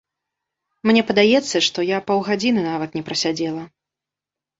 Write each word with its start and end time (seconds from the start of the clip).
Мне 0.91 1.01
падаецца, 1.09 1.57
што 1.67 1.79
я 1.89 1.99
паўгадзіны 2.07 2.63
нават 2.71 2.97
не 2.99 3.03
прасядзела. 3.11 3.63